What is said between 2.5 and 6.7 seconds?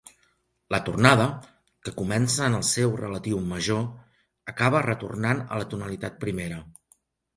el seu relatiu major, acaba retornant a la tonalitat primera.